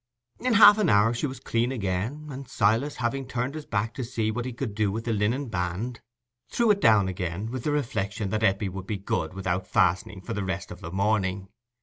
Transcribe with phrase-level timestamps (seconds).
[0.39, 4.03] In half an hour she was clean again, and Silas having turned his back to
[4.03, 6.01] see what he could do with the linen band,
[6.49, 10.33] threw it down again, with the reflection that Eppie would be good without fastening for
[10.33, 11.49] the rest of the morning.